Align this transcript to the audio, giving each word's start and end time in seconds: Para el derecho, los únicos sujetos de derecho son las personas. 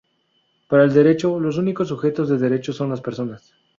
Para 0.67 0.83
el 0.85 0.95
derecho, 0.95 1.39
los 1.39 1.59
únicos 1.59 1.89
sujetos 1.89 2.27
de 2.27 2.39
derecho 2.39 2.73
son 2.73 2.89
las 2.89 3.01
personas. 3.01 3.53